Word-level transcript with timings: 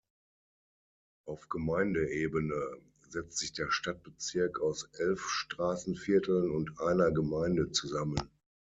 Auf 1.27 1.47
Gemeindeebene 1.49 2.81
setzt 3.09 3.37
sich 3.37 3.53
der 3.53 3.69
Stadtbezirk 3.69 4.59
aus 4.59 4.89
elf 4.93 5.21
Straßenvierteln 5.29 6.49
und 6.49 6.79
einer 6.79 7.11
Gemeinde 7.11 7.69
zusammen. 7.71 8.17